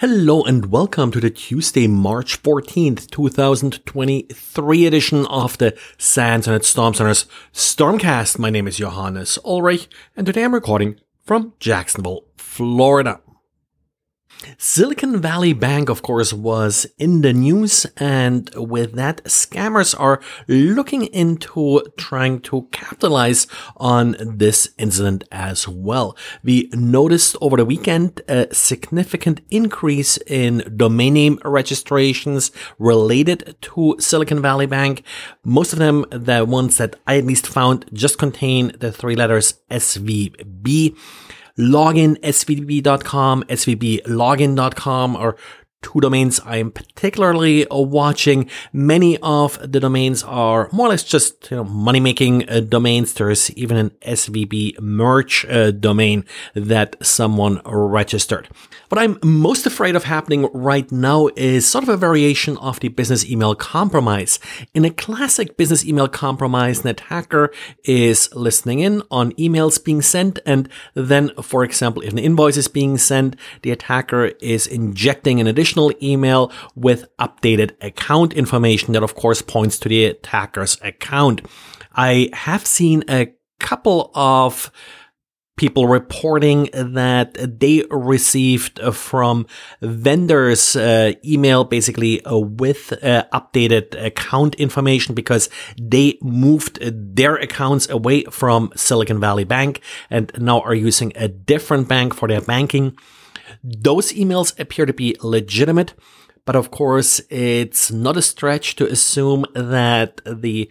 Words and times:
Hello 0.00 0.44
and 0.44 0.66
welcome 0.70 1.10
to 1.10 1.18
the 1.18 1.28
Tuesday, 1.28 1.88
March 1.88 2.40
14th, 2.40 3.10
2023 3.10 4.86
edition 4.86 5.26
of 5.26 5.58
the 5.58 5.76
SANS 5.98 6.46
and 6.46 6.64
Storm 6.64 6.94
Center's 6.94 7.26
Stormcast. 7.52 8.38
My 8.38 8.48
name 8.48 8.68
is 8.68 8.76
Johannes 8.76 9.40
Ulrich 9.44 9.88
and 10.16 10.24
today 10.24 10.44
I'm 10.44 10.54
recording 10.54 11.00
from 11.24 11.52
Jacksonville, 11.58 12.26
Florida. 12.36 13.20
Silicon 14.56 15.20
Valley 15.20 15.52
Bank, 15.52 15.88
of 15.88 16.02
course, 16.02 16.32
was 16.32 16.86
in 16.98 17.22
the 17.22 17.32
news, 17.32 17.86
and 17.96 18.50
with 18.54 18.92
that, 18.94 19.22
scammers 19.24 19.98
are 19.98 20.20
looking 20.46 21.06
into 21.06 21.82
trying 21.96 22.40
to 22.42 22.68
capitalize 22.70 23.46
on 23.76 24.16
this 24.20 24.70
incident 24.78 25.24
as 25.32 25.66
well. 25.66 26.16
We 26.42 26.70
noticed 26.72 27.36
over 27.40 27.56
the 27.56 27.64
weekend 27.64 28.20
a 28.28 28.52
significant 28.54 29.40
increase 29.50 30.18
in 30.26 30.72
domain 30.76 31.14
name 31.14 31.38
registrations 31.44 32.50
related 32.78 33.56
to 33.62 33.96
Silicon 33.98 34.40
Valley 34.40 34.66
Bank. 34.66 35.02
Most 35.44 35.72
of 35.72 35.78
them, 35.78 36.04
the 36.10 36.44
ones 36.44 36.76
that 36.76 36.96
I 37.06 37.18
at 37.18 37.26
least 37.26 37.46
found, 37.46 37.86
just 37.92 38.18
contain 38.18 38.72
the 38.78 38.92
three 38.92 39.16
letters 39.16 39.54
SVB 39.70 40.96
login 41.58 42.16
svb.com, 42.22 43.44
svblogin.com, 43.48 45.16
or 45.16 45.36
two 45.82 46.00
domains 46.00 46.40
I'm 46.44 46.70
particularly 46.70 47.66
uh, 47.68 47.78
watching. 47.78 48.50
Many 48.72 49.16
of 49.18 49.58
the 49.60 49.80
domains 49.80 50.22
are 50.24 50.68
more 50.72 50.86
or 50.86 50.90
less 50.90 51.04
just 51.04 51.50
you 51.50 51.56
know, 51.56 51.64
money 51.64 52.00
making 52.00 52.48
uh, 52.48 52.60
domains. 52.60 53.14
There's 53.14 53.50
even 53.52 53.76
an 53.76 53.90
SVB 54.06 54.80
merch 54.80 55.44
uh, 55.46 55.70
domain 55.70 56.24
that 56.54 56.96
someone 57.04 57.60
registered. 57.64 58.48
What 58.88 58.98
I'm 58.98 59.18
most 59.22 59.66
afraid 59.66 59.96
of 59.96 60.04
happening 60.04 60.48
right 60.52 60.90
now 60.90 61.28
is 61.36 61.68
sort 61.68 61.84
of 61.84 61.90
a 61.90 61.96
variation 61.96 62.56
of 62.56 62.80
the 62.80 62.88
business 62.88 63.28
email 63.28 63.54
compromise. 63.54 64.38
In 64.74 64.84
a 64.84 64.90
classic 64.90 65.56
business 65.56 65.84
email 65.84 66.08
compromise, 66.08 66.80
an 66.80 66.88
attacker 66.88 67.52
is 67.84 68.34
listening 68.34 68.80
in 68.80 69.02
on 69.10 69.32
emails 69.32 69.82
being 69.82 70.02
sent. 70.02 70.38
And 70.46 70.68
then, 70.94 71.30
for 71.42 71.64
example, 71.64 72.02
if 72.02 72.12
an 72.12 72.18
invoice 72.18 72.56
is 72.56 72.68
being 72.68 72.98
sent, 72.98 73.36
the 73.62 73.70
attacker 73.70 74.32
is 74.40 74.66
injecting 74.66 75.38
an 75.38 75.46
additional 75.46 75.67
additional 75.68 75.92
email 76.02 76.50
with 76.74 77.04
updated 77.18 77.72
account 77.82 78.32
information 78.32 78.94
that 78.94 79.02
of 79.02 79.14
course 79.14 79.42
points 79.42 79.78
to 79.78 79.88
the 79.88 80.06
attacker's 80.06 80.78
account. 80.82 81.42
I 81.94 82.30
have 82.32 82.66
seen 82.66 83.04
a 83.08 83.32
couple 83.60 84.10
of 84.14 84.70
people 85.56 85.88
reporting 85.88 86.70
that 86.72 87.34
they 87.60 87.84
received 87.90 88.80
from 88.94 89.44
vendors 89.82 90.76
uh, 90.76 91.12
email 91.24 91.64
basically 91.64 92.24
uh, 92.24 92.38
with 92.38 92.92
uh, 93.02 93.24
updated 93.34 94.00
account 94.02 94.54
information 94.54 95.14
because 95.14 95.50
they 95.76 96.16
moved 96.22 96.78
their 96.80 97.34
accounts 97.36 97.88
away 97.90 98.22
from 98.30 98.70
Silicon 98.76 99.20
Valley 99.20 99.44
Bank 99.44 99.82
and 100.08 100.30
now 100.38 100.60
are 100.60 100.74
using 100.74 101.12
a 101.16 101.28
different 101.28 101.88
bank 101.88 102.14
for 102.14 102.28
their 102.28 102.40
banking. 102.40 102.96
Those 103.62 104.12
emails 104.12 104.58
appear 104.58 104.86
to 104.86 104.92
be 104.92 105.16
legitimate, 105.22 105.94
but 106.44 106.56
of 106.56 106.70
course, 106.70 107.20
it's 107.30 107.92
not 107.92 108.16
a 108.16 108.22
stretch 108.22 108.76
to 108.76 108.86
assume 108.86 109.44
that 109.54 110.20
the 110.24 110.70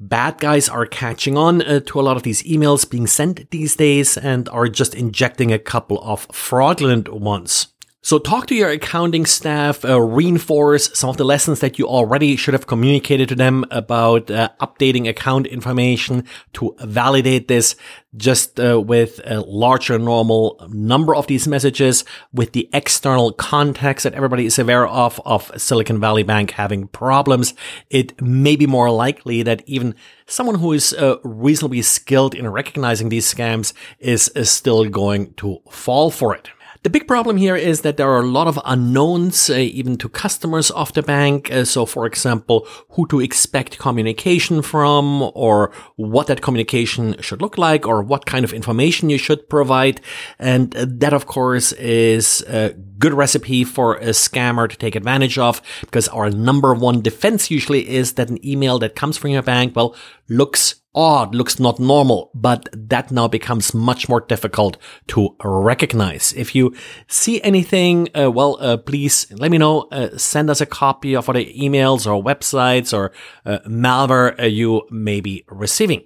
bad 0.00 0.38
guys 0.38 0.68
are 0.68 0.86
catching 0.86 1.36
on 1.36 1.60
uh, 1.62 1.80
to 1.80 2.00
a 2.00 2.02
lot 2.02 2.16
of 2.16 2.22
these 2.22 2.42
emails 2.44 2.88
being 2.88 3.06
sent 3.06 3.50
these 3.50 3.76
days 3.76 4.16
and 4.16 4.48
are 4.50 4.68
just 4.68 4.94
injecting 4.94 5.52
a 5.52 5.58
couple 5.58 6.00
of 6.02 6.26
fraudulent 6.32 7.12
ones. 7.12 7.68
So 8.00 8.20
talk 8.20 8.46
to 8.46 8.54
your 8.54 8.70
accounting 8.70 9.26
staff, 9.26 9.84
uh, 9.84 10.00
reinforce 10.00 10.96
some 10.96 11.10
of 11.10 11.16
the 11.16 11.24
lessons 11.24 11.58
that 11.60 11.80
you 11.80 11.88
already 11.88 12.36
should 12.36 12.54
have 12.54 12.68
communicated 12.68 13.28
to 13.30 13.34
them 13.34 13.64
about 13.72 14.30
uh, 14.30 14.50
updating 14.60 15.08
account 15.08 15.48
information 15.48 16.24
to 16.52 16.76
validate 16.84 17.48
this 17.48 17.74
just 18.16 18.60
uh, 18.60 18.80
with 18.80 19.20
a 19.24 19.40
larger 19.40 19.98
normal 19.98 20.64
number 20.70 21.14
of 21.14 21.26
these 21.26 21.48
messages 21.48 22.04
with 22.32 22.52
the 22.52 22.70
external 22.72 23.32
context 23.32 24.04
that 24.04 24.14
everybody 24.14 24.46
is 24.46 24.60
aware 24.60 24.86
of, 24.86 25.20
of 25.24 25.50
Silicon 25.60 25.98
Valley 25.98 26.22
Bank 26.22 26.52
having 26.52 26.86
problems. 26.86 27.52
It 27.90 28.22
may 28.22 28.54
be 28.54 28.68
more 28.68 28.90
likely 28.92 29.42
that 29.42 29.64
even 29.66 29.96
someone 30.24 30.60
who 30.60 30.72
is 30.72 30.94
uh, 30.94 31.16
reasonably 31.24 31.82
skilled 31.82 32.36
in 32.36 32.48
recognizing 32.48 33.08
these 33.08 33.32
scams 33.32 33.72
is, 33.98 34.28
is 34.36 34.50
still 34.50 34.84
going 34.84 35.34
to 35.34 35.58
fall 35.68 36.12
for 36.12 36.32
it. 36.32 36.50
The 36.84 36.90
big 36.90 37.08
problem 37.08 37.36
here 37.36 37.56
is 37.56 37.80
that 37.80 37.96
there 37.96 38.08
are 38.08 38.20
a 38.20 38.26
lot 38.26 38.46
of 38.46 38.60
unknowns, 38.64 39.50
uh, 39.50 39.54
even 39.54 39.96
to 39.98 40.08
customers 40.08 40.70
of 40.70 40.92
the 40.92 41.02
bank. 41.02 41.50
Uh, 41.50 41.64
so, 41.64 41.84
for 41.86 42.06
example, 42.06 42.68
who 42.90 43.06
to 43.08 43.20
expect 43.20 43.78
communication 43.78 44.62
from, 44.62 45.30
or 45.34 45.72
what 45.96 46.28
that 46.28 46.40
communication 46.40 47.16
should 47.20 47.42
look 47.42 47.58
like, 47.58 47.86
or 47.86 48.02
what 48.02 48.26
kind 48.26 48.44
of 48.44 48.52
information 48.52 49.10
you 49.10 49.18
should 49.18 49.48
provide. 49.48 50.00
And 50.38 50.70
that, 50.72 51.12
of 51.12 51.26
course, 51.26 51.72
is 51.72 52.42
a 52.42 52.74
good 52.98 53.14
recipe 53.14 53.64
for 53.64 53.96
a 53.96 54.10
scammer 54.10 54.68
to 54.68 54.76
take 54.76 54.94
advantage 54.94 55.36
of, 55.36 55.60
because 55.80 56.06
our 56.08 56.30
number 56.30 56.74
one 56.74 57.02
defense 57.02 57.50
usually 57.50 57.88
is 57.88 58.12
that 58.14 58.30
an 58.30 58.44
email 58.46 58.78
that 58.78 58.94
comes 58.94 59.16
from 59.16 59.30
your 59.30 59.42
bank, 59.42 59.74
well, 59.74 59.96
looks 60.28 60.76
odd, 60.98 61.32
looks 61.32 61.60
not 61.60 61.78
normal, 61.78 62.30
but 62.34 62.68
that 62.72 63.12
now 63.12 63.28
becomes 63.28 63.72
much 63.72 64.08
more 64.08 64.20
difficult 64.20 64.76
to 65.06 65.36
recognize. 65.44 66.32
If 66.32 66.56
you 66.56 66.74
see 67.06 67.40
anything, 67.42 68.08
uh, 68.18 68.30
well, 68.32 68.58
uh, 68.60 68.76
please 68.78 69.30
let 69.30 69.52
me 69.52 69.58
know. 69.58 69.82
Uh, 69.92 70.18
send 70.18 70.50
us 70.50 70.60
a 70.60 70.66
copy 70.66 71.14
of 71.14 71.26
the 71.26 71.54
emails 71.54 72.04
or 72.04 72.22
websites 72.22 72.92
or 72.92 73.12
uh, 73.46 73.60
malware 73.66 74.38
uh, 74.40 74.46
you 74.46 74.82
may 74.90 75.20
be 75.20 75.44
receiving. 75.48 76.02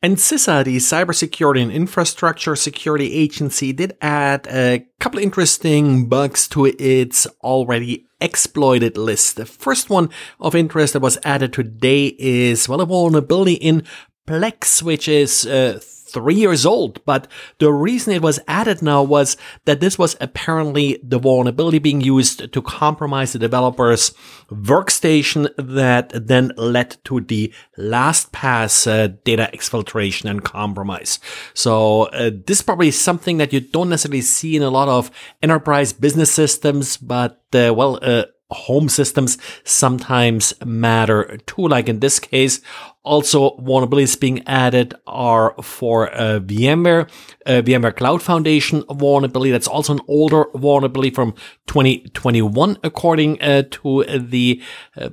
And 0.00 0.16
CISA, 0.16 0.62
the 0.64 0.76
Cybersecurity 0.76 1.60
and 1.60 1.72
Infrastructure 1.72 2.54
Security 2.54 3.14
Agency, 3.14 3.72
did 3.72 3.96
add 4.00 4.46
a 4.46 4.86
couple 5.00 5.18
interesting 5.18 6.08
bugs 6.08 6.46
to 6.48 6.66
its 6.66 7.26
already 7.42 8.06
exploited 8.20 8.96
list. 8.96 9.34
The 9.34 9.44
first 9.44 9.90
one 9.90 10.10
of 10.38 10.54
interest 10.54 10.92
that 10.92 11.02
was 11.02 11.18
added 11.24 11.52
today 11.52 12.14
is, 12.16 12.68
well, 12.68 12.80
a 12.80 12.86
vulnerability 12.86 13.54
in 13.54 13.82
Plex, 14.24 14.84
which 14.84 15.08
is 15.08 15.44
uh, 15.46 15.80
three 16.10 16.34
years 16.34 16.64
old, 16.66 17.04
but 17.04 17.28
the 17.58 17.72
reason 17.72 18.12
it 18.12 18.22
was 18.22 18.40
added 18.48 18.82
now 18.82 19.02
was 19.02 19.36
that 19.64 19.80
this 19.80 19.98
was 19.98 20.16
apparently 20.20 20.98
the 21.02 21.18
vulnerability 21.18 21.78
being 21.78 22.00
used 22.00 22.52
to 22.52 22.62
compromise 22.62 23.32
the 23.32 23.38
developer's 23.38 24.12
workstation 24.50 25.48
that 25.56 26.10
then 26.14 26.52
led 26.56 26.96
to 27.04 27.20
the 27.20 27.52
LastPass 27.78 28.86
uh, 28.86 29.08
data 29.24 29.50
exfiltration 29.52 30.30
and 30.30 30.44
compromise. 30.44 31.18
So 31.54 32.04
uh, 32.04 32.30
this 32.46 32.58
is 32.58 32.62
probably 32.62 32.90
something 32.90 33.38
that 33.38 33.52
you 33.52 33.60
don't 33.60 33.88
necessarily 33.90 34.22
see 34.22 34.56
in 34.56 34.62
a 34.62 34.70
lot 34.70 34.88
of 34.88 35.10
enterprise 35.42 35.92
business 35.92 36.32
systems, 36.32 36.96
but 36.96 37.42
uh, 37.52 37.72
well, 37.74 37.98
uh, 38.02 38.24
home 38.50 38.88
systems 38.88 39.38
sometimes 39.64 40.54
matter 40.64 41.38
too. 41.46 41.68
Like 41.68 41.88
in 41.88 42.00
this 42.00 42.18
case, 42.18 42.60
also 43.02 43.56
vulnerabilities 43.58 44.18
being 44.18 44.46
added 44.46 44.94
are 45.06 45.54
for 45.62 46.12
uh, 46.14 46.40
VMware, 46.40 47.08
uh, 47.46 47.62
VMware 47.62 47.96
Cloud 47.96 48.22
Foundation 48.22 48.84
vulnerability. 48.90 49.50
That's 49.50 49.68
also 49.68 49.94
an 49.94 50.00
older 50.08 50.46
vulnerability 50.54 51.10
from 51.10 51.32
2021, 51.66 52.78
according 52.82 53.40
uh, 53.42 53.64
to 53.70 54.04
the 54.04 54.62
uh, 54.96 55.10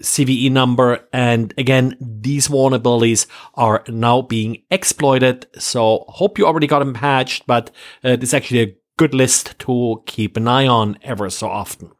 CVE 0.00 0.50
number. 0.50 1.06
And 1.12 1.54
again, 1.58 1.96
these 2.00 2.48
vulnerabilities 2.48 3.26
are 3.54 3.82
now 3.88 4.22
being 4.22 4.62
exploited. 4.70 5.46
So 5.58 6.04
hope 6.08 6.38
you 6.38 6.46
already 6.46 6.66
got 6.66 6.80
them 6.80 6.94
patched, 6.94 7.46
but 7.46 7.70
uh, 8.04 8.16
this 8.16 8.30
is 8.30 8.34
actually 8.34 8.60
a 8.60 8.76
good 8.96 9.14
list 9.14 9.58
to 9.60 10.02
keep 10.06 10.36
an 10.36 10.48
eye 10.48 10.66
on 10.66 10.98
ever 11.02 11.28
so 11.30 11.48
often. 11.48 11.90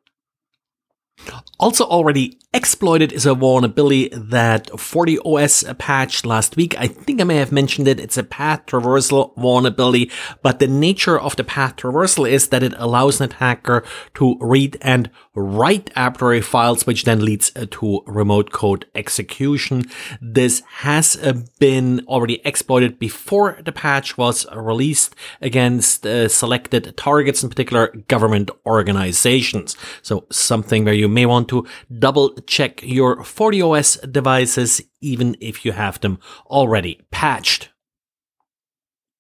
Also 1.59 1.85
already 1.85 2.39
exploited 2.53 3.13
is 3.13 3.27
a 3.27 3.35
vulnerability 3.35 4.09
that 4.13 4.69
FortiOS 4.69 5.77
patched 5.79 6.27
last 6.27 6.57
week. 6.57 6.79
I 6.79 6.87
think 6.87 7.21
I 7.21 7.25
may 7.25 7.37
have 7.37 7.53
mentioned 7.53 7.89
it. 7.89 8.01
It's 8.01 8.17
a 8.17 8.23
path 8.23 8.67
traversal 8.67 9.35
vulnerability, 9.37 10.11
but 10.43 10.59
the 10.59 10.67
nature 10.67 11.19
of 11.19 11.37
the 11.37 11.45
path 11.45 11.77
traversal 11.77 12.29
is 12.29 12.49
that 12.49 12.63
it 12.63 12.75
allows 12.77 13.21
an 13.21 13.31
attacker 13.31 13.85
to 14.15 14.37
read 14.41 14.77
and 14.81 15.11
write 15.37 15.91
arbitrary 15.95 16.41
files, 16.41 16.87
which 16.87 17.05
then 17.05 17.25
leads 17.25 17.51
to 17.51 18.03
remote 18.07 18.51
code 18.53 18.87
execution. 18.95 19.85
This 20.21 20.63
has 20.79 21.17
been 21.59 22.05
already 22.09 22.41
exploited 22.45 22.99
before 22.99 23.59
the 23.63 23.73
patch 23.73 24.17
was 24.17 24.47
released 24.55 25.15
against 25.41 26.07
uh, 26.07 26.29
selected 26.29 26.97
targets, 26.97 27.43
in 27.43 27.51
particular 27.51 27.89
government 28.09 28.51
organizations. 28.65 29.77
So 30.03 30.27
something 30.31 30.85
where 30.85 30.95
you 30.95 31.09
may 31.09 31.27
want 31.27 31.49
to 31.51 31.67
double 31.99 32.35
check 32.47 32.83
your 32.83 33.19
FortiOS 33.19 34.11
devices 34.11 34.81
even 35.01 35.37
if 35.41 35.65
you 35.65 35.73
have 35.73 36.01
them 36.01 36.19
already 36.47 37.03
patched. 37.11 37.69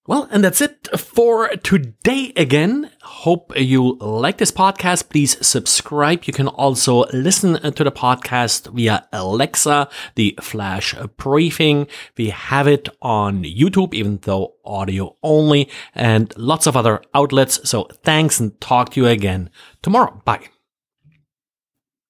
Well, 0.08 0.29
and 0.31 0.44
that's 0.44 0.61
it 0.61 0.88
for 0.97 1.49
today 1.49 2.32
again. 2.37 2.91
Hope 3.03 3.53
you 3.58 3.97
like 3.99 4.38
this 4.38 4.53
podcast. 4.53 5.08
Please 5.08 5.37
subscribe. 5.44 6.25
You 6.26 6.32
can 6.32 6.47
also 6.47 7.06
listen 7.12 7.61
to 7.61 7.85
the 7.85 7.91
podcast 7.91 8.73
via 8.73 9.08
Alexa, 9.12 9.88
the 10.14 10.38
flash 10.41 10.94
briefing. 11.17 11.88
We 12.17 12.31
have 12.31 12.69
it 12.69 12.88
on 13.03 13.43
YouTube, 13.43 13.94
even 13.94 14.19
though 14.23 14.55
audio 14.64 15.17
only 15.25 15.69
and 15.93 16.32
lots 16.37 16.69
of 16.69 16.76
other 16.76 17.02
outlets. 17.12 17.69
So 17.69 17.88
thanks 18.05 18.38
and 18.38 18.61
talk 18.61 18.91
to 18.91 19.00
you 19.00 19.09
again 19.09 19.50
tomorrow. 19.82 20.23
Bye. 20.25 20.49